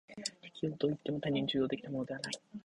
[0.41, 2.33] 適応といっても単に受動的なものでない。